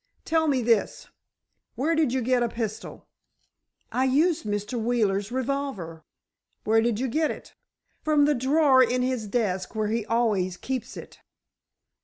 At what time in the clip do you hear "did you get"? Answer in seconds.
1.93-2.41, 6.81-7.29